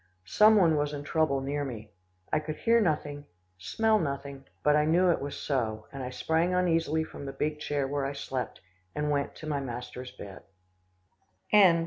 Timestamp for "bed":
10.09-10.41